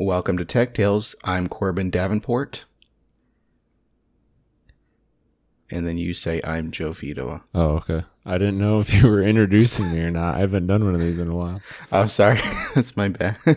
Welcome 0.00 0.38
to 0.38 0.44
Tech 0.44 0.74
Tales. 0.74 1.16
I'm 1.24 1.48
Corbin 1.48 1.90
Davenport. 1.90 2.66
And 5.72 5.84
then 5.88 5.98
you 5.98 6.14
say, 6.14 6.40
I'm 6.44 6.70
Joe 6.70 6.92
Fedewa. 6.92 7.42
Oh, 7.52 7.78
okay. 7.78 8.04
I 8.24 8.38
didn't 8.38 8.58
know 8.58 8.78
if 8.78 8.94
you 8.94 9.10
were 9.10 9.24
introducing 9.24 9.90
me 9.90 10.02
or 10.02 10.12
not. 10.12 10.36
I 10.36 10.38
haven't 10.38 10.68
done 10.68 10.84
one 10.84 10.94
of 10.94 11.00
these 11.00 11.18
in 11.18 11.26
a 11.26 11.34
while. 11.34 11.60
I'm 11.90 12.08
sorry. 12.08 12.38
That's 12.76 12.96
my 12.96 13.08
bad. 13.08 13.36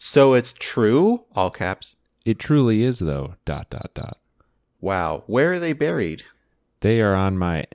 so 0.00 0.34
it's 0.34 0.52
true? 0.54 1.22
All 1.36 1.52
caps. 1.52 1.94
It 2.26 2.40
truly 2.40 2.82
is, 2.82 2.98
though. 2.98 3.36
Dot, 3.44 3.70
dot, 3.70 3.92
dot. 3.94 4.18
Wow. 4.80 5.22
Where 5.28 5.52
are 5.52 5.60
they 5.60 5.74
buried? 5.74 6.24
They 6.80 7.00
are 7.00 7.14
on 7.14 7.38
my. 7.38 7.66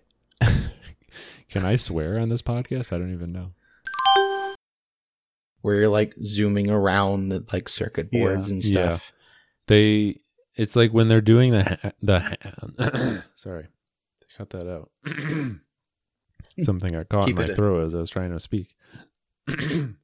Can 1.53 1.65
I 1.65 1.75
swear 1.75 2.17
on 2.17 2.29
this 2.29 2.41
podcast? 2.41 2.91
I 2.91 2.97
don't 2.97 3.13
even 3.13 3.31
know. 3.31 3.51
Where 5.61 5.75
you're 5.75 5.87
like 5.87 6.15
zooming 6.17 6.71
around 6.71 7.29
the 7.29 7.45
like 7.53 7.69
circuit 7.69 8.09
boards 8.09 8.49
Yeah. 8.49 8.53
and 8.55 8.65
Yeah. 8.65 8.71
stuff. 8.71 9.13
They. 9.67 10.21
It's 10.55 10.75
like 10.75 10.91
when 10.91 11.09
they're 11.09 11.21
doing 11.21 11.51
the 11.51 11.63
ha- 11.63 11.91
the. 12.01 12.19
ha- 12.21 13.23
Sorry, 13.35 13.67
cut 14.35 14.49
that 14.49 14.67
out. 14.67 14.89
Something 16.63 16.95
I 16.95 17.03
caught 17.03 17.29
in 17.29 17.35
my 17.35 17.43
it 17.43 17.49
in. 17.51 17.55
throat 17.55 17.85
as 17.85 17.93
I 17.93 17.99
was 17.99 18.09
trying 18.09 18.31
to 18.31 18.39
speak. 18.39 18.75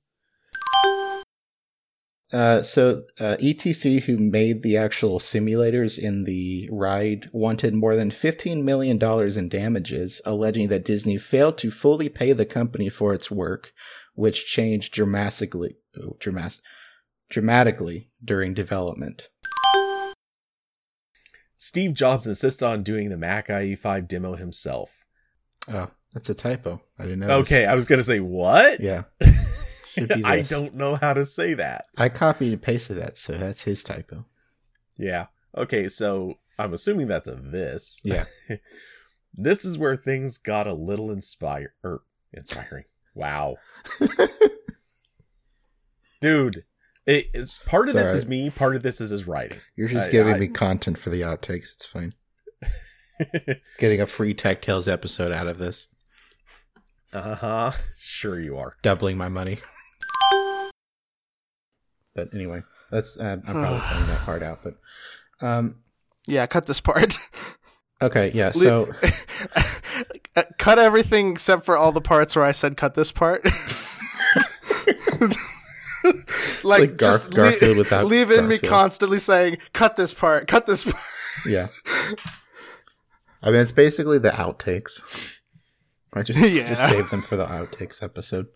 Uh, 2.31 2.61
so 2.61 3.03
uh, 3.19 3.35
ETC, 3.39 4.03
who 4.03 4.17
made 4.17 4.61
the 4.61 4.77
actual 4.77 5.19
simulators 5.19 5.97
in 5.97 6.25
the 6.25 6.69
ride, 6.71 7.27
wanted 7.33 7.73
more 7.73 7.95
than 7.95 8.11
$15 8.11 8.63
million 8.63 9.01
in 9.01 9.49
damages, 9.49 10.21
alleging 10.25 10.67
that 10.67 10.85
Disney 10.85 11.17
failed 11.17 11.57
to 11.57 11.71
fully 11.71 12.07
pay 12.07 12.31
the 12.33 12.45
company 12.45 12.87
for 12.87 13.13
its 13.13 13.31
work, 13.31 13.73
which 14.13 14.45
changed 14.45 14.93
dramatically, 14.93 15.77
oh, 15.99 16.17
dramas- 16.19 16.61
dramatically 17.29 18.11
during 18.23 18.53
development. 18.53 19.29
Steve 21.57 21.93
Jobs 21.93 22.27
insisted 22.27 22.65
on 22.65 22.83
doing 22.83 23.09
the 23.09 23.17
Mac 23.17 23.47
IE5 23.47 24.07
demo 24.07 24.35
himself. 24.35 25.05
Oh, 25.67 25.89
that's 26.13 26.29
a 26.29 26.33
typo. 26.33 26.81
I 26.97 27.03
didn't 27.03 27.19
know. 27.19 27.39
Okay, 27.39 27.65
I 27.65 27.75
was 27.75 27.85
gonna 27.85 28.03
say 28.03 28.19
what? 28.19 28.79
Yeah. 28.79 29.03
I 30.23 30.41
don't 30.41 30.75
know 30.75 30.95
how 30.95 31.13
to 31.13 31.25
say 31.25 31.53
that. 31.55 31.85
I 31.97 32.09
copied 32.09 32.53
and 32.53 32.61
pasted 32.61 32.97
that, 32.97 33.17
so 33.17 33.37
that's 33.37 33.63
his 33.63 33.83
typo. 33.83 34.25
Yeah. 34.97 35.27
Okay, 35.57 35.87
so 35.87 36.35
I'm 36.57 36.73
assuming 36.73 37.07
that's 37.07 37.27
a 37.27 37.35
this. 37.35 38.01
Yeah. 38.03 38.25
This 39.35 39.63
is 39.63 39.77
where 39.77 39.95
things 39.95 40.39
got 40.39 40.65
a 40.65 40.73
little 40.73 41.11
inspire 41.11 41.75
er, 41.85 42.01
inspiring. 42.33 42.85
Wow. 43.13 43.57
Dude, 46.21 46.63
it 47.05 47.27
is 47.33 47.59
part 47.65 47.89
of 47.89 47.95
It's 47.95 48.11
this 48.11 48.13
is 48.23 48.27
me, 48.27 48.49
part 48.49 48.75
of 48.75 48.81
this 48.83 48.99
is 48.99 49.11
his 49.11 49.27
writing. 49.27 49.59
You're 49.75 49.87
just 49.87 50.09
I- 50.09 50.11
giving 50.11 50.33
I- 50.33 50.39
me 50.39 50.47
content 50.47 50.97
for 50.97 51.09
the 51.11 51.21
outtakes. 51.21 51.75
It's 51.75 51.85
fine. 51.85 52.13
Getting 53.77 54.01
a 54.01 54.05
free 54.05 54.33
Tech 54.33 54.61
Tales 54.61 54.87
episode 54.87 55.31
out 55.31 55.47
of 55.47 55.57
this. 55.57 55.87
uh-huh. 57.13 57.71
Sure 57.99 58.39
you 58.39 58.57
are. 58.57 58.77
doubling 58.81 59.17
my 59.17 59.29
money. 59.29 59.59
But 62.27 62.33
anyway, 62.35 62.61
that's 62.91 63.17
uh, 63.17 63.37
I'm 63.47 63.53
probably 63.53 63.79
cutting 63.87 64.07
that 64.07 64.19
part 64.25 64.43
out. 64.43 64.59
But 64.63 64.75
um, 65.45 65.75
Yeah, 66.27 66.45
cut 66.47 66.65
this 66.65 66.81
part. 66.81 67.17
okay, 68.01 68.31
yeah. 68.33 68.51
So 68.51 68.91
Uh, 70.35 70.43
cut 70.57 70.77
everything 70.79 71.31
except 71.31 71.65
for 71.65 71.75
all 71.75 71.91
the 71.91 72.01
parts 72.01 72.35
where 72.35 72.45
I 72.45 72.51
said 72.51 72.77
cut 72.77 72.93
this 72.95 73.11
part. 73.11 73.43
like, 75.23 75.33
Like 76.63 76.89
Garf- 76.91 76.99
just 76.99 77.31
Garfield 77.33 77.77
without 77.77 78.05
leave 78.05 78.31
in 78.31 78.47
me 78.47 78.57
constantly 78.59 79.19
saying 79.19 79.57
cut 79.73 79.95
this 79.97 80.13
part, 80.13 80.47
cut 80.47 80.65
this 80.65 80.83
part. 80.83 80.95
yeah, 81.45 81.67
I 83.43 83.51
mean 83.51 83.59
it's 83.61 83.71
basically 83.71 84.19
the 84.19 84.29
outtakes. 84.29 85.01
I 86.13 86.23
just 86.23 86.39
Yeah. 86.39 86.69
just 86.69 86.87
save 86.89 87.09
them 87.09 87.21
for 87.21 87.35
the 87.35 87.45
outtakes 87.45 88.01
episode. 88.03 88.47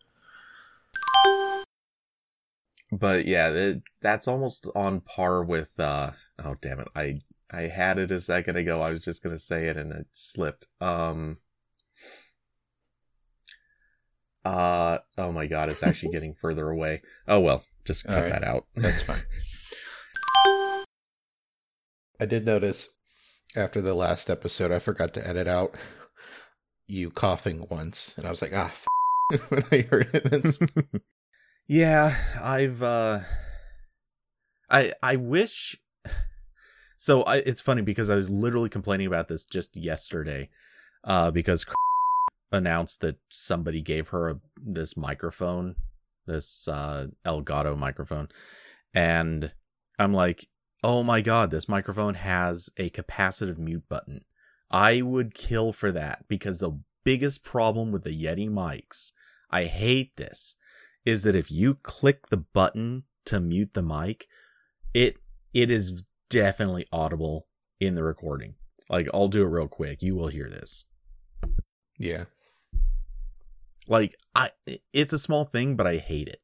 But 2.97 3.25
yeah, 3.25 3.49
that, 3.49 3.81
that's 4.01 4.27
almost 4.27 4.69
on 4.75 5.01
par 5.01 5.43
with 5.43 5.79
uh 5.79 6.11
oh 6.43 6.55
damn 6.61 6.79
it. 6.79 6.87
I 6.95 7.21
I 7.49 7.63
had 7.63 7.97
it 7.97 8.11
a 8.11 8.19
second 8.19 8.55
ago. 8.55 8.81
I 8.81 8.91
was 8.91 9.03
just 9.03 9.23
going 9.23 9.35
to 9.35 9.41
say 9.41 9.67
it 9.67 9.77
and 9.77 9.91
it 9.91 10.07
slipped. 10.11 10.67
Um 10.79 11.37
uh 14.45 14.99
oh 15.17 15.31
my 15.31 15.47
god, 15.47 15.69
it's 15.69 15.83
actually 15.83 16.11
getting 16.13 16.35
further 16.35 16.69
away. 16.69 17.01
Oh 17.27 17.39
well, 17.39 17.63
just 17.83 18.05
cut 18.05 18.23
right. 18.23 18.29
that 18.29 18.43
out. 18.43 18.65
That's 18.75 19.01
fine. 19.01 19.23
I 22.19 22.25
did 22.27 22.45
notice 22.45 22.89
after 23.55 23.81
the 23.81 23.95
last 23.95 24.29
episode, 24.29 24.71
I 24.71 24.79
forgot 24.79 25.13
to 25.15 25.27
edit 25.27 25.47
out 25.47 25.75
you 26.87 27.09
coughing 27.09 27.65
once, 27.69 28.13
and 28.17 28.25
I 28.25 28.29
was 28.29 28.41
like, 28.41 28.53
ah, 28.53 28.71
f-, 28.71 29.49
when 29.49 29.63
I 29.71 29.81
heard 29.81 30.09
it. 30.13 31.01
Yeah, 31.67 32.17
I've 32.41 32.83
uh 32.83 33.21
I 34.69 34.93
I 35.01 35.15
wish 35.15 35.77
so 36.97 37.23
I 37.23 37.37
it's 37.37 37.61
funny 37.61 37.81
because 37.81 38.09
I 38.09 38.15
was 38.15 38.29
literally 38.29 38.69
complaining 38.69 39.07
about 39.07 39.29
this 39.29 39.45
just 39.45 39.75
yesterday 39.75 40.49
uh 41.05 41.31
because 41.31 41.65
announced 42.51 43.01
that 43.01 43.17
somebody 43.29 43.81
gave 43.81 44.09
her 44.09 44.29
a, 44.29 44.39
this 44.57 44.97
microphone, 44.97 45.75
this 46.27 46.67
uh 46.67 47.07
Elgato 47.25 47.77
microphone 47.77 48.27
and 48.93 49.53
I'm 49.97 50.13
like, 50.13 50.47
"Oh 50.83 51.01
my 51.03 51.21
god, 51.21 51.49
this 51.49 51.69
microphone 51.69 52.15
has 52.15 52.69
a 52.77 52.89
capacitive 52.89 53.57
mute 53.57 53.87
button." 53.87 54.25
I 54.69 55.01
would 55.01 55.33
kill 55.33 55.71
for 55.71 55.91
that 55.93 56.25
because 56.27 56.59
the 56.59 56.79
biggest 57.05 57.43
problem 57.43 57.91
with 57.91 58.03
the 58.03 58.23
Yeti 58.23 58.49
mics, 58.49 59.13
I 59.49 59.65
hate 59.65 60.17
this 60.17 60.55
is 61.05 61.23
that 61.23 61.35
if 61.35 61.51
you 61.51 61.75
click 61.75 62.27
the 62.29 62.37
button 62.37 63.03
to 63.25 63.39
mute 63.39 63.73
the 63.73 63.81
mic, 63.81 64.27
it 64.93 65.17
it 65.53 65.69
is 65.69 66.03
definitely 66.29 66.85
audible 66.91 67.47
in 67.79 67.95
the 67.95 68.03
recording. 68.03 68.55
Like 68.89 69.07
I'll 69.13 69.27
do 69.27 69.43
it 69.43 69.47
real 69.47 69.67
quick. 69.67 70.01
You 70.01 70.15
will 70.15 70.27
hear 70.27 70.49
this. 70.49 70.85
yeah. 71.97 72.25
Like 73.87 74.15
I 74.33 74.51
it's 74.93 75.13
a 75.13 75.19
small 75.19 75.45
thing, 75.45 75.75
but 75.75 75.87
I 75.87 75.97
hate 75.97 76.27
it. 76.27 76.41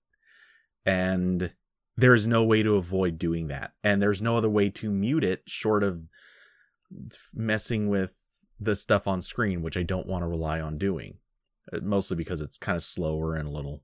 And 0.86 1.54
there's 1.96 2.28
no 2.28 2.44
way 2.44 2.64
to 2.64 2.76
avoid 2.76 3.18
doing 3.18 3.48
that. 3.48 3.74
And 3.84 4.02
there's 4.02 4.22
no 4.22 4.38
other 4.38 4.50
way 4.50 4.70
to 4.70 4.90
mute 4.90 5.24
it 5.24 5.44
short 5.48 5.84
of 5.84 6.04
messing 7.34 7.88
with 7.90 8.28
the 8.60 8.76
stuff 8.76 9.08
on 9.08 9.22
screen, 9.22 9.62
which 9.62 9.78
I 9.78 9.84
don't 9.84 10.08
want 10.08 10.24
to 10.24 10.28
rely 10.28 10.60
on 10.60 10.78
doing. 10.78 11.18
Uh, 11.72 11.80
Mostly 11.82 12.18
because 12.18 12.42
it's 12.42 12.58
kind 12.58 12.76
of 12.76 12.84
slower 12.84 13.36
and 13.36 13.48
a 13.48 13.52
little 13.52 13.84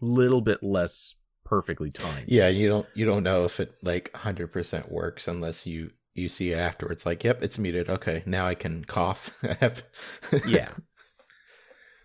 little 0.00 0.40
bit 0.40 0.62
less 0.62 1.14
perfectly 1.44 1.90
timed. 1.90 2.26
Yeah, 2.28 2.48
you 2.48 2.68
don't 2.68 2.86
you 2.94 3.06
don't 3.06 3.22
know 3.22 3.44
if 3.44 3.60
it 3.60 3.72
like 3.82 4.10
100% 4.14 4.90
works 4.90 5.28
unless 5.28 5.66
you 5.66 5.90
you 6.14 6.28
see 6.28 6.52
it 6.52 6.56
afterwards 6.58 7.04
like, 7.06 7.22
yep, 7.24 7.42
it's 7.42 7.58
muted. 7.58 7.88
Okay, 7.90 8.22
now 8.26 8.46
I 8.46 8.54
can 8.54 8.84
cough. 8.84 9.38
Yeah. 10.46 10.70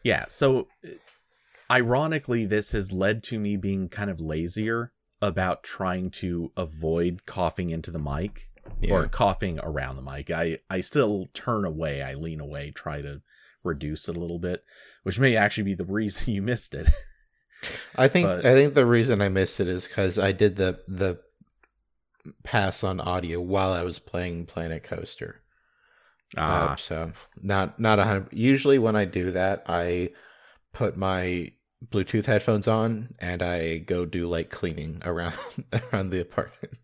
Yeah. 0.04 0.26
So, 0.28 0.68
uh, 0.86 0.90
ironically, 1.70 2.46
this 2.46 2.72
has 2.74 2.92
led 2.92 3.24
to 3.26 3.40
me 3.40 3.56
being 3.58 3.88
kind 3.88 4.10
of 4.10 4.20
lazier 4.20 4.92
about 5.22 5.64
trying 5.64 6.10
to 6.10 6.52
avoid 6.58 7.26
coughing 7.26 7.70
into 7.70 7.92
the 7.92 8.00
mic 8.00 8.50
Yeah. 8.82 8.94
or 8.96 9.08
coughing 9.08 9.60
around 9.62 9.96
the 9.96 10.02
mic. 10.02 10.32
I, 10.32 10.58
I 10.70 10.82
still 10.82 11.30
turn 11.34 11.64
away, 11.64 12.02
I 12.02 12.16
lean 12.16 12.40
away, 12.40 12.72
try 12.72 13.02
to 13.02 13.22
reduce 13.64 14.10
it 14.10 14.18
a 14.18 14.20
little 14.20 14.40
bit, 14.40 14.64
which 15.04 15.20
may 15.20 15.36
actually 15.36 15.64
be 15.66 15.76
the 15.76 15.86
reason 15.86 16.34
you 16.34 16.42
missed 16.42 16.74
it. 16.76 16.90
I 17.96 18.08
think 18.08 18.26
But- 18.28 18.46
I 18.46 18.54
think 18.54 18.74
the 18.74 18.86
reason 18.86 19.22
I 19.22 19.30
missed 19.30 19.60
it 19.60 19.68
is 19.68 19.88
because 19.88 20.18
I 20.20 20.32
did 20.32 20.56
the 20.56 20.80
the 20.88 21.20
pass 22.44 22.84
on 22.84 23.00
audio 23.00 23.40
while 23.42 23.72
I 23.72 23.84
was 23.84 24.00
playing 24.00 24.46
Planet 24.46 24.84
Coaster. 24.84 25.42
Uh, 26.38 26.76
so 26.78 27.12
not 27.42 27.80
not 27.80 28.00
a 28.00 28.04
hundred. 28.06 28.30
Usually 28.32 28.80
when 28.80 28.96
I 28.96 29.06
do 29.06 29.32
that, 29.32 29.64
I 29.68 30.10
put 30.74 30.96
my 30.96 31.52
Bluetooth 31.86 32.26
headphones 32.26 32.68
on 32.68 33.16
and 33.20 33.42
I 33.42 33.80
go 33.80 34.06
do 34.06 34.28
like 34.28 34.50
cleaning 34.50 35.02
around 35.06 35.34
around 35.74 36.12
the 36.12 36.22
apartment. 36.22 36.76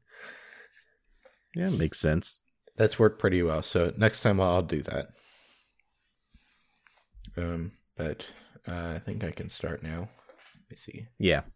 yeah, 1.56 1.70
makes 1.70 2.00
sense. 2.00 2.40
That's 2.76 3.00
worked 3.00 3.20
pretty 3.20 3.42
well. 3.42 3.62
So 3.64 3.94
next 3.98 4.22
time 4.22 4.42
I'll, 4.42 4.56
I'll 4.58 4.62
do 4.64 4.82
that. 4.84 5.08
Um, 7.38 7.74
but 7.96 8.28
uh, 8.68 8.94
I 8.96 9.00
think 9.00 9.24
I 9.24 9.32
can 9.32 9.50
start 9.50 9.82
now. 9.84 10.10
Let 10.68 10.72
me 10.72 10.76
see. 10.78 11.08
Yeah. 11.18 11.42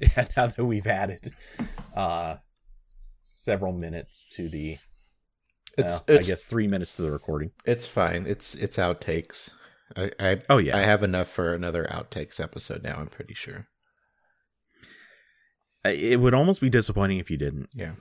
Yeah, 0.00 0.26
now 0.38 0.46
that 0.46 0.64
we've 0.64 0.86
added 0.86 1.34
uh 1.94 2.36
several 3.20 3.74
minutes 3.74 4.24
to 4.30 4.48
the 4.48 4.78
It's 5.76 5.92
well, 5.92 6.04
it's 6.08 6.26
I 6.26 6.30
guess 6.30 6.44
3 6.46 6.66
minutes 6.66 6.94
to 6.94 7.02
the 7.02 7.10
recording. 7.10 7.50
it's 7.66 7.86
fine. 7.86 8.24
It's 8.26 8.54
it's 8.54 8.78
outtakes. 8.78 9.50
I, 9.94 10.10
I 10.18 10.40
Oh 10.48 10.56
yeah. 10.56 10.78
I 10.78 10.80
have 10.80 11.02
enough 11.02 11.28
for 11.28 11.52
another 11.52 11.86
outtakes 11.92 12.40
episode 12.40 12.82
now. 12.82 12.96
I'm 12.96 13.08
pretty 13.08 13.34
sure. 13.34 13.68
It 15.84 16.20
would 16.20 16.32
almost 16.32 16.62
be 16.62 16.70
disappointing 16.70 17.18
if 17.18 17.30
you 17.30 17.36
didn't. 17.36 17.68
Yeah. 17.74 17.92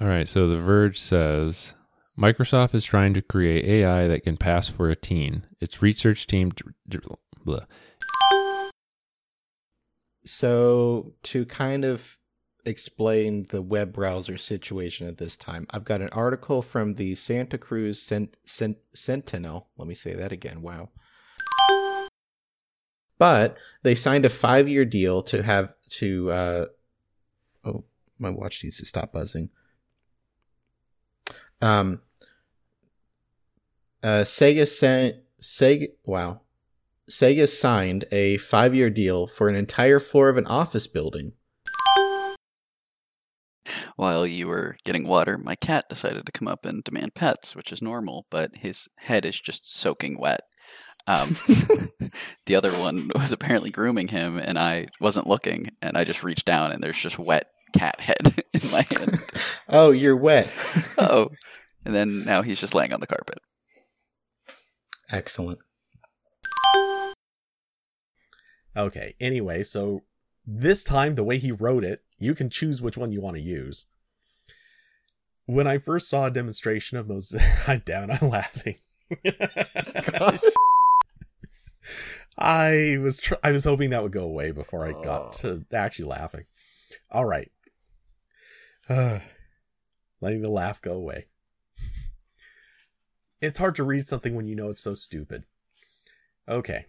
All 0.00 0.08
right, 0.08 0.28
so 0.28 0.46
The 0.46 0.58
Verge 0.58 0.98
says 1.00 1.74
Microsoft 2.18 2.74
is 2.74 2.84
trying 2.84 3.14
to 3.14 3.22
create 3.22 3.64
AI 3.64 4.06
that 4.08 4.22
can 4.24 4.36
pass 4.36 4.68
for 4.68 4.90
a 4.90 4.96
teen. 4.96 5.44
Its 5.60 5.80
research 5.82 6.26
team. 6.26 6.50
d- 6.50 6.64
d- 6.88 6.98
blah. 7.44 7.64
So 10.24 11.14
to 11.24 11.44
kind 11.46 11.84
of 11.84 12.16
explain 12.64 13.46
the 13.50 13.60
web 13.60 13.92
browser 13.92 14.38
situation 14.38 15.08
at 15.08 15.18
this 15.18 15.36
time, 15.36 15.66
I've 15.70 15.84
got 15.84 16.00
an 16.00 16.10
article 16.10 16.62
from 16.62 16.94
the 16.94 17.14
Santa 17.16 17.58
Cruz 17.58 18.00
Sent- 18.00 18.36
Sent- 18.44 18.78
Sentinel. 18.94 19.66
Let 19.76 19.88
me 19.88 19.94
say 19.94 20.14
that 20.14 20.30
again. 20.30 20.62
Wow. 20.62 20.90
But 23.18 23.56
they 23.82 23.94
signed 23.94 24.24
a 24.24 24.28
five-year 24.28 24.84
deal 24.84 25.22
to 25.24 25.42
have 25.42 25.74
to. 25.90 26.30
Uh, 26.30 26.66
oh, 27.64 27.84
my 28.18 28.30
watch 28.30 28.62
needs 28.64 28.78
to 28.78 28.86
stop 28.86 29.12
buzzing. 29.12 29.50
Um. 31.60 32.00
Uh, 34.02 34.22
Sega 34.24 34.66
sent 34.66 35.16
Sega. 35.40 35.88
Wow. 36.04 36.40
Sega 37.10 37.48
signed 37.48 38.04
a 38.12 38.36
five 38.38 38.74
year 38.74 38.90
deal 38.90 39.26
for 39.26 39.48
an 39.48 39.54
entire 39.56 39.98
floor 39.98 40.28
of 40.28 40.36
an 40.36 40.46
office 40.46 40.86
building. 40.86 41.32
While 43.96 44.26
you 44.26 44.48
were 44.48 44.76
getting 44.84 45.06
water, 45.06 45.38
my 45.38 45.54
cat 45.54 45.88
decided 45.88 46.26
to 46.26 46.32
come 46.32 46.48
up 46.48 46.64
and 46.66 46.82
demand 46.82 47.14
pets, 47.14 47.54
which 47.54 47.72
is 47.72 47.82
normal, 47.82 48.26
but 48.30 48.56
his 48.56 48.88
head 48.96 49.24
is 49.24 49.40
just 49.40 49.72
soaking 49.72 50.18
wet. 50.18 50.40
Um, 51.06 51.36
the 52.46 52.54
other 52.54 52.70
one 52.72 53.10
was 53.14 53.32
apparently 53.32 53.70
grooming 53.70 54.08
him, 54.08 54.38
and 54.38 54.58
I 54.58 54.86
wasn't 55.00 55.26
looking, 55.26 55.68
and 55.80 55.96
I 55.96 56.04
just 56.04 56.22
reached 56.22 56.46
down, 56.46 56.72
and 56.72 56.82
there's 56.82 56.98
just 56.98 57.18
wet 57.18 57.46
cat 57.72 58.00
head 58.00 58.44
in 58.52 58.70
my 58.70 58.82
hand. 58.82 59.20
Oh, 59.68 59.90
you're 59.90 60.16
wet. 60.16 60.50
oh, 60.98 61.30
and 61.84 61.94
then 61.94 62.24
now 62.24 62.42
he's 62.42 62.60
just 62.60 62.74
laying 62.74 62.92
on 62.92 63.00
the 63.00 63.06
carpet. 63.06 63.38
Excellent. 65.10 65.58
Okay. 68.76 69.14
Anyway, 69.20 69.62
so 69.62 70.02
this 70.46 70.84
time 70.84 71.14
the 71.14 71.24
way 71.24 71.38
he 71.38 71.52
wrote 71.52 71.84
it, 71.84 72.02
you 72.18 72.34
can 72.34 72.50
choose 72.50 72.82
which 72.82 72.96
one 72.96 73.12
you 73.12 73.20
want 73.20 73.36
to 73.36 73.42
use. 73.42 73.86
When 75.46 75.66
I 75.66 75.78
first 75.78 76.08
saw 76.08 76.26
a 76.26 76.30
demonstration 76.30 76.96
of 76.96 77.08
Mosaic, 77.08 77.68
I'm 77.68 77.80
down. 77.84 78.10
I'm 78.10 78.28
laughing. 78.28 78.76
I 82.38 82.96
was 83.00 83.18
tr- 83.18 83.34
I 83.42 83.50
was 83.52 83.64
hoping 83.64 83.90
that 83.90 84.02
would 84.02 84.12
go 84.12 84.24
away 84.24 84.52
before 84.52 84.86
I 84.86 84.92
got 85.04 85.32
to 85.34 85.66
actually 85.72 86.06
laughing. 86.06 86.44
All 87.10 87.26
right. 87.26 87.50
Uh, 88.88 89.18
letting 90.20 90.42
the 90.42 90.48
laugh 90.48 90.80
go 90.80 90.92
away. 90.92 91.26
It's 93.40 93.58
hard 93.58 93.74
to 93.76 93.84
read 93.84 94.06
something 94.06 94.36
when 94.36 94.46
you 94.46 94.54
know 94.54 94.70
it's 94.70 94.80
so 94.80 94.94
stupid. 94.94 95.44
Okay. 96.48 96.86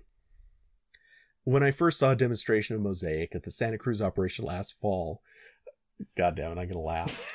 When 1.46 1.62
I 1.64 1.72
first 1.72 2.00
saw 2.00 2.12
a 2.12 2.16
demonstration 2.16 2.76
of 2.76 2.82
Mosaic 2.82 3.36
at 3.36 3.44
the 3.44 3.52
Santa 3.52 3.78
Cruz 3.78 4.02
operation 4.02 4.46
last 4.46 4.80
fall, 4.80 5.22
God 6.18 6.36
damn 6.36 6.58
it, 6.58 6.62
I'm 6.62 6.68
gonna 6.68 6.80
laugh. 6.80 7.30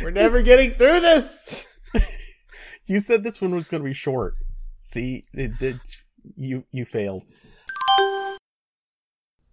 We're 0.00 0.10
never 0.10 0.36
It's- 0.38 0.44
getting 0.44 0.70
through 0.72 1.00
this. 1.00 1.66
you 2.86 3.00
said 3.00 3.22
this 3.22 3.40
one 3.42 3.54
was 3.54 3.68
gonna 3.68 3.84
be 3.84 3.92
short. 3.92 4.34
See, 4.78 5.24
it, 5.32 5.60
it, 5.60 5.76
you 6.36 6.64
you 6.70 6.84
failed. 6.84 7.24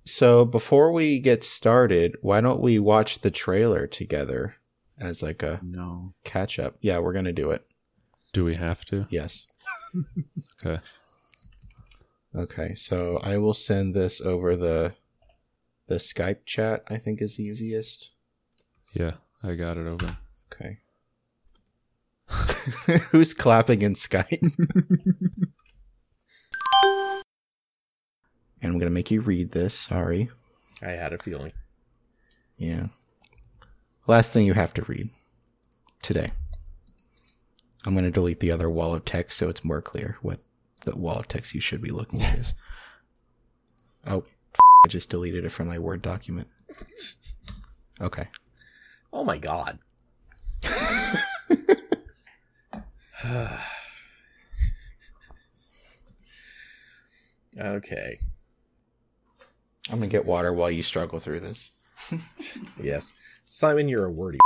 So 0.05 0.45
before 0.45 0.91
we 0.91 1.19
get 1.19 1.43
started, 1.43 2.17
why 2.21 2.41
don't 2.41 2.59
we 2.61 2.77
watch 2.77 3.19
the 3.21 3.31
trailer 3.31 3.87
together 3.87 4.55
as 4.99 5.23
like 5.23 5.41
a 5.41 5.59
No. 5.63 6.13
catch 6.23 6.59
up? 6.59 6.75
Yeah, 6.81 6.99
we're 6.99 7.13
gonna 7.13 7.33
do 7.33 7.49
it. 7.51 7.65
Do 8.31 8.43
we 8.43 8.55
have 8.55 8.85
to? 8.85 9.07
Yes. 9.09 9.47
Okay. 10.65 10.81
Okay, 12.35 12.73
so 12.75 13.19
I 13.21 13.37
will 13.37 13.53
send 13.53 13.93
this 13.93 14.19
over 14.19 14.55
the 14.55 14.93
the 15.87 15.95
Skype 15.95 16.45
chat. 16.45 16.83
I 16.89 16.97
think 16.97 17.21
is 17.21 17.39
easiest. 17.39 18.09
Yeah, 18.93 19.15
I 19.43 19.53
got 19.53 19.77
it 19.77 19.85
open. 19.85 20.17
Okay. 20.51 20.79
Who's 23.11 23.33
clapping 23.33 23.81
in 23.81 23.93
Skype? 23.93 24.41
and 28.61 28.71
I'm 28.71 28.79
gonna 28.79 28.89
make 28.89 29.11
you 29.11 29.21
read 29.21 29.51
this. 29.51 29.75
Sorry. 29.75 30.29
I 30.81 30.91
had 30.91 31.13
a 31.13 31.17
feeling. 31.19 31.51
Yeah. 32.57 32.87
Last 34.07 34.31
thing 34.33 34.45
you 34.45 34.53
have 34.53 34.73
to 34.75 34.81
read 34.83 35.09
today. 36.01 36.31
I'm 37.85 37.93
going 37.93 38.05
to 38.05 38.11
delete 38.11 38.39
the 38.39 38.51
other 38.51 38.69
wall 38.69 38.95
of 38.95 39.03
text 39.05 39.37
so 39.37 39.49
it's 39.49 39.65
more 39.65 39.81
clear 39.81 40.17
what 40.21 40.39
the 40.81 40.95
wall 40.95 41.19
of 41.19 41.27
text 41.27 41.53
you 41.53 41.61
should 41.61 41.81
be 41.81 41.91
looking 41.91 42.21
at 42.21 42.37
is. 42.39 42.53
Oh, 44.05 44.25
I 44.85 44.89
just 44.89 45.09
deleted 45.09 45.45
it 45.45 45.49
from 45.49 45.69
my 45.69 45.79
Word 45.79 46.01
document. 46.01 46.49
Okay. 48.01 48.27
Oh 49.13 49.23
my 49.23 49.37
god. 49.37 49.79
okay. 57.57 58.19
I'm 59.89 59.99
going 59.99 60.01
to 60.01 60.07
get 60.07 60.25
water 60.25 60.51
while 60.51 60.69
you 60.69 60.83
struggle 60.83 61.21
through 61.21 61.39
this. 61.39 61.71
Yes. 62.81 63.13
Simon, 63.45 63.87
you're 63.87 64.03
a 64.05 64.11
wordy. 64.11 64.39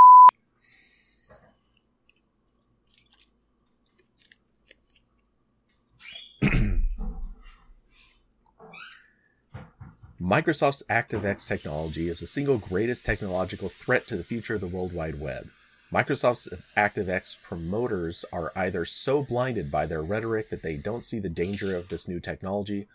Microsoft's 10.38 10.84
ActiveX 10.88 11.48
technology 11.48 12.08
is 12.08 12.20
the 12.20 12.28
single 12.28 12.60
greatest 12.60 13.04
technological 13.04 13.70
threat 13.70 14.06
to 14.06 14.16
the 14.16 14.24
future 14.24 14.54
of 14.54 14.62
the 14.62 14.68
World 14.68 14.94
Wide 14.94 15.20
Web. 15.20 15.48
Microsoft's 15.92 16.48
ActiveX 16.78 17.42
promoters 17.42 18.24
are 18.32 18.52
either 18.56 18.86
so 18.86 19.24
blinded 19.24 19.72
by 19.72 19.88
their 19.88 20.04
rhetoric 20.04 20.50
that 20.50 20.62
they 20.62 20.78
don't 20.78 21.04
see 21.04 21.18
the 21.18 21.28
danger 21.28 21.76
of 21.76 21.88
this 21.88 22.08
new 22.08 22.20
technology, 22.20 22.86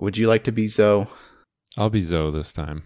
Would 0.00 0.16
you 0.16 0.26
like 0.26 0.42
to 0.42 0.50
be 0.50 0.66
Zoe? 0.66 1.06
I'll 1.78 1.88
be 1.88 2.00
Zoe 2.00 2.32
this 2.32 2.52
time. 2.52 2.82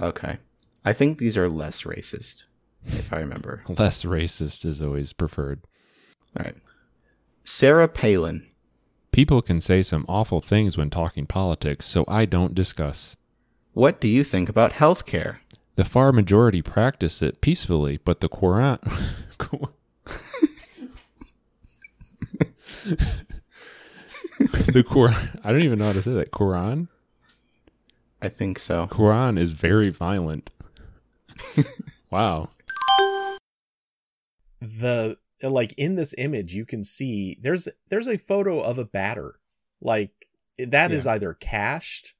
Okay. 0.00 0.38
I 0.84 0.92
think 0.92 1.18
these 1.18 1.36
are 1.36 1.48
less 1.48 1.82
racist, 1.82 2.44
if 2.86 3.12
I 3.12 3.16
remember. 3.16 3.64
Less 3.68 4.04
racist 4.04 4.64
is 4.64 4.80
always 4.80 5.12
preferred. 5.12 5.62
All 6.38 6.44
right. 6.44 6.56
Sarah 7.42 7.88
Palin. 7.88 8.46
People 9.12 9.42
can 9.42 9.60
say 9.60 9.82
some 9.82 10.06
awful 10.08 10.40
things 10.40 10.78
when 10.78 10.88
talking 10.88 11.26
politics, 11.26 11.84
so 11.84 12.04
I 12.08 12.24
don't 12.24 12.54
discuss. 12.54 13.14
What 13.74 14.00
do 14.00 14.08
you 14.08 14.24
think 14.24 14.48
about 14.48 14.72
healthcare? 14.72 15.36
The 15.76 15.84
far 15.84 16.12
majority 16.12 16.62
practice 16.62 17.20
it 17.20 17.42
peacefully, 17.42 17.98
but 18.04 18.20
the 18.20 18.30
Quran. 18.30 18.78
the 24.72 24.82
Quran. 24.82 25.40
I 25.44 25.52
don't 25.52 25.62
even 25.62 25.78
know 25.78 25.86
how 25.86 25.92
to 25.92 26.02
say 26.02 26.14
that. 26.14 26.30
Quran. 26.30 26.88
I 28.22 28.30
think 28.30 28.58
so. 28.58 28.86
Quran 28.86 29.38
is 29.38 29.52
very 29.52 29.90
violent. 29.90 30.50
wow. 32.10 32.48
the 34.60 35.18
like 35.42 35.72
in 35.76 35.96
this 35.96 36.14
image 36.18 36.54
you 36.54 36.64
can 36.64 36.84
see 36.84 37.38
there's 37.40 37.68
there's 37.88 38.08
a 38.08 38.16
photo 38.16 38.60
of 38.60 38.78
a 38.78 38.84
batter 38.84 39.40
like 39.80 40.10
that 40.58 40.92
is 40.92 41.06
either 41.06 41.34
cached 41.34 42.14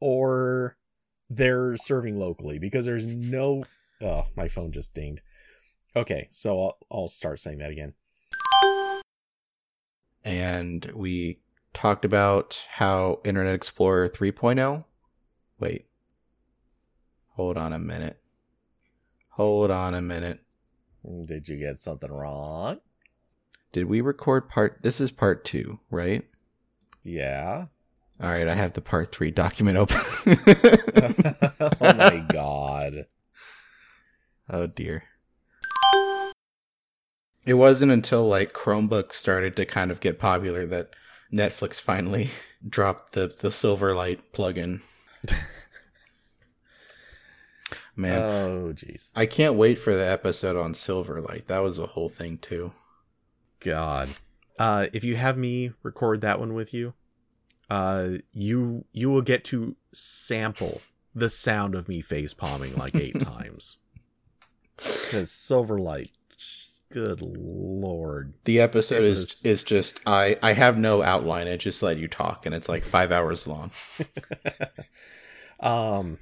or 0.00 0.76
they're 1.28 1.76
serving 1.76 2.18
locally 2.18 2.58
because 2.58 2.86
there's 2.86 3.06
no 3.06 3.64
oh 4.00 4.26
my 4.36 4.46
phone 4.46 4.70
just 4.70 4.94
dinged 4.94 5.22
okay 5.96 6.28
so 6.30 6.62
i'll, 6.62 6.78
I'll 6.90 7.08
start 7.08 7.40
saying 7.40 7.58
that 7.58 7.70
again 7.70 7.94
and 10.24 10.90
we 10.94 11.38
talked 11.72 12.04
about 12.04 12.66
how 12.70 13.20
Internet 13.24 13.54
Explorer 13.54 14.08
3.0. 14.08 14.84
Wait. 15.58 15.86
Hold 17.30 17.56
on 17.56 17.72
a 17.72 17.78
minute. 17.78 18.20
Hold 19.30 19.70
on 19.70 19.94
a 19.94 20.02
minute. 20.02 20.40
Did 21.26 21.48
you 21.48 21.56
get 21.56 21.80
something 21.80 22.10
wrong 22.10 22.78
Did 23.72 23.86
we 23.86 24.00
record 24.00 24.48
part? 24.48 24.78
This 24.82 25.00
is 25.00 25.10
part 25.10 25.44
two, 25.44 25.80
right? 25.90 26.24
yeah 27.02 27.66
All 28.22 28.30
right, 28.30 28.46
I 28.46 28.54
have 28.54 28.74
the 28.74 28.80
part 28.80 29.12
three 29.12 29.30
document 29.30 29.76
open. 29.78 29.96
oh 31.80 31.94
my 31.94 32.24
god 32.32 33.06
oh 34.50 34.66
dear. 34.66 35.04
It 37.44 37.54
wasn't 37.54 37.90
until 37.90 38.28
like 38.28 38.52
Chromebook 38.52 39.12
started 39.12 39.56
to 39.56 39.66
kind 39.66 39.90
of 39.90 39.98
get 40.00 40.20
popular 40.20 40.64
that 40.66 40.90
Netflix 41.32 41.80
finally 41.80 42.30
dropped 42.68 43.12
the 43.14 43.26
the 43.40 43.48
Silverlight 43.48 44.20
plugin. 44.32 44.80
Man, 47.94 48.22
Oh, 48.22 48.72
jeez. 48.74 49.10
I 49.14 49.26
can't 49.26 49.54
wait 49.54 49.78
for 49.78 49.94
the 49.94 50.06
episode 50.06 50.56
on 50.56 50.72
Silverlight. 50.72 51.46
That 51.46 51.58
was 51.58 51.78
a 51.78 51.86
whole 51.86 52.08
thing 52.08 52.38
too. 52.38 52.72
God. 53.60 54.08
Uh, 54.58 54.86
if 54.92 55.04
you 55.04 55.16
have 55.16 55.36
me 55.36 55.72
record 55.82 56.20
that 56.22 56.38
one 56.40 56.54
with 56.54 56.72
you, 56.72 56.94
uh, 57.70 58.08
you 58.32 58.84
you 58.92 59.10
will 59.10 59.22
get 59.22 59.44
to 59.44 59.76
sample 59.92 60.80
the 61.14 61.28
sound 61.30 61.74
of 61.74 61.88
me 61.88 62.00
face 62.00 62.32
palming 62.34 62.74
like 62.76 62.94
eight 62.94 63.20
times. 63.24 63.78
Because 64.76 65.30
Silverlight, 65.30 66.10
good 66.90 67.20
lord. 67.24 68.34
The 68.44 68.60
episode 68.60 68.98
It 68.98 69.04
is 69.04 69.20
was- 69.20 69.44
is 69.44 69.62
just 69.62 70.00
I 70.06 70.38
I 70.42 70.52
have 70.54 70.78
no 70.78 71.02
outline. 71.02 71.46
I 71.46 71.56
just 71.56 71.82
let 71.82 71.98
you 71.98 72.08
talk, 72.08 72.46
and 72.46 72.54
it's 72.54 72.68
like 72.68 72.84
five 72.84 73.12
hours 73.12 73.46
long. 73.46 73.70
um, 75.60 76.18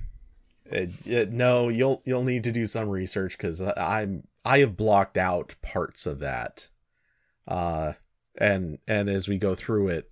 it- 0.71 1.07
it- 1.07 1.31
no, 1.33 1.69
you'll 1.69 2.03
you'll 2.05 2.25
need 2.25 2.45
to 2.45 2.53
do 2.53 2.67
some 2.67 2.89
research 2.89 3.37
because 3.37 3.61
I'm 3.61 4.25
I 4.45 4.59
have 4.61 4.77
blocked 4.77 5.19
out 5.19 5.55
parts 5.63 6.07
of 6.07 6.19
that. 6.21 6.69
Uh, 7.47 7.95
and 8.39 8.79
and 8.87 9.09
as 9.11 9.29
we 9.29 9.39
go 9.39 9.55
through 9.55 9.89
it, 9.89 10.11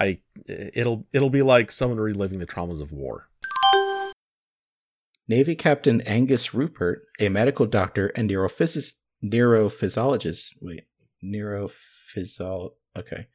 I 0.00 0.20
it'll 0.46 1.06
it'll 1.12 1.30
be 1.30 1.42
like 1.42 1.70
someone 1.70 1.98
reliving 1.98 2.38
the 2.38 2.46
traumas 2.46 2.80
of 2.80 2.92
war. 2.92 3.28
Navy 5.28 5.56
Captain 5.56 6.00
Angus 6.02 6.54
Rupert, 6.54 7.00
a 7.18 7.28
medical 7.28 7.66
doctor 7.66 8.08
and 8.08 8.30
neurophysis- 8.30 9.00
neurophysiologist. 9.24 10.52
Wait, 10.62 10.84
neurophysio. 11.24 12.72
Okay, 12.96 13.26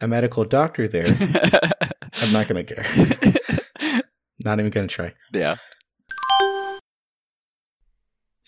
a 0.00 0.08
medical 0.08 0.44
doctor 0.44 0.88
there. 0.88 1.04
I'm 2.14 2.32
not 2.32 2.48
gonna 2.48 2.64
care. 2.64 2.84
not 4.44 4.58
even 4.58 4.70
gonna 4.70 4.88
try. 4.88 5.14
yeah. 5.32 5.56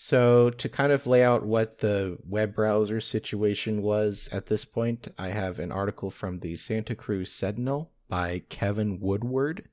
So, 0.07 0.51
to 0.51 0.69
kind 0.69 0.91
of 0.91 1.07
lay 1.07 1.23
out 1.23 1.47
what 1.47 1.79
the 1.79 2.19
web 2.29 2.53
browser 2.53 3.01
situation 3.01 3.81
was 3.81 4.29
at 4.31 4.45
this 4.45 4.63
point, 4.63 5.07
I 5.17 5.29
have 5.29 5.57
an 5.57 5.71
article 5.71 6.11
from 6.11 6.41
the 6.41 6.57
Santa 6.57 6.93
Cruz 6.93 7.31
Sentinel 7.31 7.89
by 8.07 8.43
Kevin 8.49 8.99
Woodward, 8.99 9.67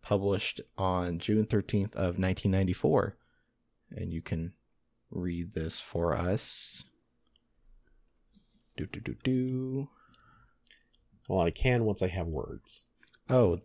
published 0.00 0.62
on 0.78 1.18
June 1.18 1.44
13th 1.44 1.92
of 1.92 2.16
1994. 2.16 3.18
And 3.90 4.14
you 4.14 4.22
can 4.22 4.54
read 5.10 5.52
this 5.52 5.78
for 5.78 6.16
us. 6.16 6.84
Do 8.78 8.86
do 8.86 9.00
do 9.00 9.14
do. 9.22 9.88
Well, 11.28 11.40
I 11.42 11.50
can 11.50 11.84
once 11.84 12.00
I 12.00 12.06
have 12.06 12.28
words. 12.28 12.86
Oh, 13.28 13.58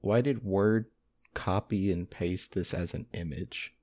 why 0.00 0.22
did 0.22 0.42
Word 0.42 0.86
copy 1.34 1.92
and 1.92 2.10
paste 2.10 2.52
this 2.52 2.74
as 2.74 2.94
an 2.94 3.06
image 3.12 3.74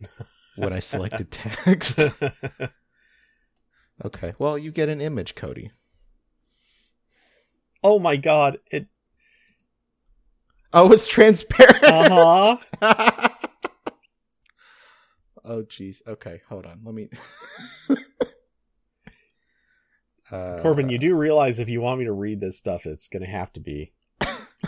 when 0.56 0.72
I 0.72 0.80
selected 0.80 1.30
text? 1.30 2.00
Okay, 4.02 4.32
well, 4.38 4.56
you 4.56 4.70
get 4.70 4.88
an 4.88 5.00
image, 5.00 5.34
Cody. 5.34 5.72
oh 7.84 7.98
my 7.98 8.16
god! 8.16 8.58
It 8.70 8.86
Oh, 10.72 10.92
it's 10.92 11.06
transparent. 11.06 11.82
uh 11.82 12.56
huh. 12.80 13.28
oh, 15.44 15.62
jeez. 15.62 16.00
Okay, 16.06 16.40
hold 16.48 16.64
on. 16.64 16.80
Let 16.84 16.94
me. 16.94 17.10
uh, 20.32 20.58
Corbin, 20.60 20.88
you 20.88 20.98
do 20.98 21.16
realize 21.16 21.58
if 21.58 21.68
you 21.68 21.80
want 21.80 21.98
me 21.98 22.04
to 22.04 22.12
read 22.12 22.40
this 22.40 22.56
stuff, 22.56 22.86
it's 22.86 23.08
going 23.08 23.24
to 23.24 23.28
have 23.28 23.52
to 23.54 23.60
be 23.60 23.92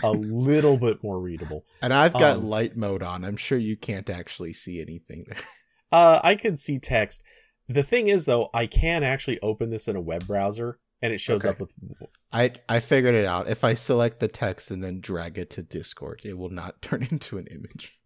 a 0.03 0.11
little 0.11 0.77
bit 0.77 1.01
more 1.01 1.19
readable. 1.19 1.63
And 1.81 1.93
I've 1.93 2.13
got 2.13 2.37
um, 2.37 2.49
light 2.49 2.75
mode 2.75 3.01
on. 3.01 3.23
I'm 3.23 3.37
sure 3.37 3.57
you 3.57 3.77
can't 3.77 4.09
actually 4.09 4.53
see 4.53 4.81
anything 4.81 5.25
there. 5.27 5.37
Uh, 5.93 6.19
I 6.23 6.33
can 6.35 6.57
see 6.57 6.79
text. 6.79 7.21
The 7.69 7.83
thing 7.83 8.07
is, 8.07 8.25
though, 8.25 8.49
I 8.53 8.65
can 8.65 9.03
actually 9.03 9.39
open 9.41 9.69
this 9.69 9.87
in 9.87 9.95
a 9.95 10.01
web 10.01 10.25
browser, 10.27 10.79
and 11.03 11.13
it 11.13 11.19
shows 11.19 11.45
Okay. 11.45 11.49
up 11.51 11.59
with. 11.59 11.73
I 12.31 12.51
I 12.67 12.79
figured 12.79 13.13
it 13.15 13.25
out. 13.25 13.47
If 13.47 13.63
I 13.63 13.75
select 13.75 14.19
the 14.19 14.27
text 14.27 14.71
and 14.71 14.83
then 14.83 14.99
drag 14.99 15.37
it 15.37 15.49
to 15.51 15.61
Discord, 15.61 16.21
it 16.25 16.37
will 16.37 16.49
not 16.49 16.81
turn 16.81 17.07
into 17.09 17.37
an 17.37 17.45
image. 17.47 17.99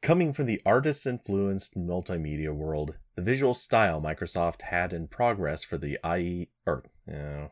Coming 0.00 0.32
from 0.32 0.46
the 0.46 0.60
artist 0.64 1.06
influenced 1.06 1.74
multimedia 1.76 2.54
world, 2.54 2.98
the 3.16 3.22
visual 3.22 3.52
style 3.54 4.00
Microsoft 4.00 4.62
had 4.62 4.92
in 4.92 5.08
progress 5.08 5.64
for 5.64 5.76
the 5.76 5.98
IE 6.04 6.50
or 6.66 6.84
uh, 7.12 7.48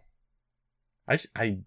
I 1.09 1.17
sh- 1.17 1.26
I 1.35 1.59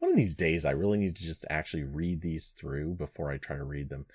one 0.00 0.10
of 0.10 0.16
these 0.16 0.34
days 0.34 0.64
I 0.64 0.72
really 0.72 0.98
need 0.98 1.14
to 1.16 1.22
just 1.22 1.44
actually 1.48 1.84
read 1.84 2.20
these 2.20 2.50
through 2.50 2.94
before 2.94 3.30
I 3.30 3.36
try 3.38 3.56
to 3.56 3.64
read 3.64 3.90
them. 3.90 4.06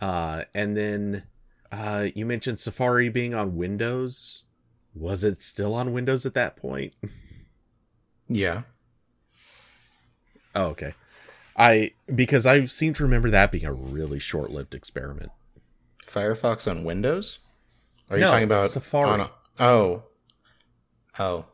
Uh 0.00 0.44
and 0.54 0.76
then 0.76 1.24
uh 1.72 2.08
you 2.14 2.24
mentioned 2.26 2.58
Safari 2.58 3.08
being 3.08 3.34
on 3.34 3.56
Windows. 3.56 4.44
Was 4.94 5.22
it 5.24 5.40
still 5.42 5.74
on 5.74 5.92
Windows 5.92 6.24
at 6.26 6.34
that 6.34 6.56
point? 6.56 6.94
Yeah. 8.32 8.62
Oh, 10.54 10.66
okay. 10.66 10.94
I 11.56 11.92
because 12.14 12.46
I 12.46 12.64
seem 12.66 12.94
to 12.94 13.02
remember 13.02 13.28
that 13.30 13.50
being 13.52 13.64
a 13.64 13.72
really 13.72 14.18
short-lived 14.20 14.74
experiment. 14.74 15.30
Firefox 16.06 16.70
on 16.70 16.84
Windows? 16.84 17.40
Are 18.08 18.16
you 18.16 18.22
No, 18.22 18.30
talking 18.30 18.44
about 18.44 18.70
Safari. 18.70 19.08
on 19.10 19.20
a- 19.20 19.30
oh. 19.58 20.04
Oh. 21.18 21.46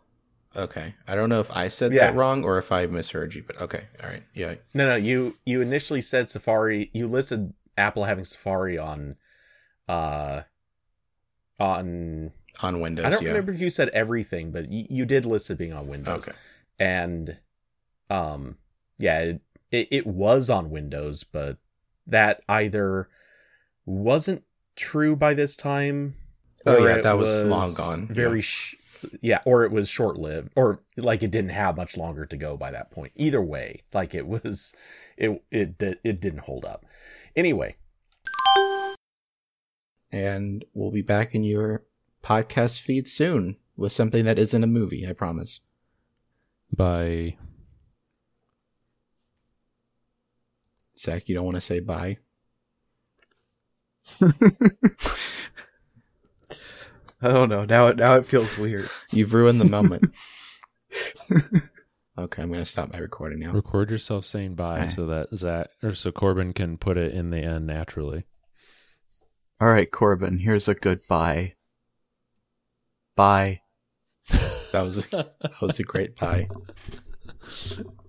Okay. 0.55 0.95
I 1.07 1.15
don't 1.15 1.29
know 1.29 1.41
if 1.41 1.51
I 1.51 1.69
said 1.69 1.93
Yeah. 1.93 2.11
that 2.11 2.15
wrong 2.17 2.45
or 2.45 2.57
if 2.59 2.73
I 2.73 2.87
misheard 2.87 3.35
you, 3.35 3.43
but 3.47 3.61
okay. 3.61 3.85
All 4.03 4.09
right. 4.09 4.23
Yeah. 4.35 4.55
No, 4.75 4.87
no, 4.87 4.97
you 4.97 5.37
you 5.45 5.61
initially 5.61 6.01
said 6.01 6.29
Safari. 6.29 6.91
You 6.95 7.09
listed 7.09 7.53
Apple 7.77 8.05
having 8.05 8.25
Safari 8.25 8.79
on, 8.79 9.17
uh, 9.89 10.43
on. 11.59 12.33
On 12.61 12.81
Windows. 12.81 13.05
I 13.05 13.11
don't 13.11 13.23
yeah. 13.23 13.29
remember 13.29 13.53
if 13.53 13.61
you 13.61 13.71
said 13.71 13.91
everything, 13.91 14.51
but 14.51 14.71
you, 14.71 14.87
you 14.89 15.05
did 15.05 15.25
list 15.25 15.51
it 15.51 15.59
being 15.59 15.75
on 15.75 15.87
Windows. 15.87 16.29
Okay. 16.29 16.37
And, 16.79 17.39
um, 18.09 18.57
yeah, 18.99 19.21
it, 19.21 19.41
it 19.71 19.89
it 19.91 20.07
was 20.07 20.49
on 20.49 20.71
Windows, 20.71 21.23
but 21.25 21.59
that 22.07 22.43
either 22.49 23.09
wasn't 23.85 24.45
true 24.75 25.17
by 25.17 25.35
this 25.35 25.57
time. 25.57 26.15
Oh, 26.65 26.87
yeah, 26.87 27.01
that 27.01 27.19
was 27.19 27.45
long 27.45 27.75
gone, 27.75 28.07
Very, 28.09 28.39
yeah. 28.39 28.43
sh- 28.43 28.75
yeah, 29.21 29.41
or 29.45 29.65
it 29.65 29.71
was 29.71 29.89
short 29.89 30.17
lived, 30.17 30.51
or 30.57 30.81
like 30.97 31.23
it 31.23 31.31
didn't 31.31 31.51
have 31.51 31.77
much 31.77 31.97
longer 31.97 32.27
to 32.27 32.37
go 32.37 32.57
by 32.57 32.71
that 32.71 32.91
point. 32.91 33.13
Either 33.17 33.43
way, 33.43 33.83
like 33.93 34.15
it 34.15 34.27
was, 34.27 34.75
it 35.17 35.43
it 35.51 35.81
it 36.03 36.21
didn't 36.21 36.41
hold 36.41 36.65
up. 36.65 36.85
Anyway, 37.37 37.77
And 40.11 40.65
we'll 40.73 40.91
be 40.91 41.03
back 41.03 41.35
in 41.35 41.45
your 41.45 41.83
podcast 42.25 42.81
feed 42.81 43.07
soon 43.07 43.59
with 43.77 43.93
something 43.93 44.25
that 44.25 44.39
isn't 44.39 44.65
a 44.65 44.67
movie, 44.67 45.07
I 45.07 45.13
promise. 45.13 45.61
By 46.75 47.37
Zach, 50.99 51.29
you 51.29 51.35
don't 51.35 51.45
want 51.45 51.57
to 51.57 51.61
say 51.61 51.81
bye? 51.81 52.19
I 57.21 57.29
don't 57.29 57.49
know. 57.49 57.65
Now 57.65 57.89
it 57.89 57.97
now 57.97 58.17
it 58.17 58.25
feels 58.25 58.57
weird. 58.57 58.89
You've 59.11 59.35
ruined 59.35 59.61
the 59.61 59.65
moment. 59.65 60.15
okay, 62.19 62.43
I'm 62.43 62.49
going 62.49 62.61
to 62.61 62.67
stop 62.67 62.93
my 62.93 62.99
recording 62.99 63.41
now. 63.41 63.53
record 63.53 63.91
yourself 63.91 64.25
saying 64.25 64.55
bye 64.55 64.81
Okay. 64.83 64.89
so 64.89 65.07
that 65.07 65.29
Zach 65.37 65.69
or 65.83 65.95
so 65.95 66.13
Corbin 66.13 66.53
can 66.53 66.77
put 66.79 66.97
it 66.97 67.13
in 67.15 67.31
the 67.31 67.39
end 67.39 67.67
naturally. 67.67 68.25
All 69.61 69.69
right, 69.69 69.91
Corbin. 69.91 70.39
Here's 70.39 70.69
a 70.69 70.75
goodbye. 70.75 71.55
Bye. 73.17 73.61
That 74.73 74.83
was 74.83 74.99
a, 74.99 75.03
that 75.11 75.61
was 75.63 75.79
a 75.81 75.85
great 75.85 76.17
bye. 76.17 76.49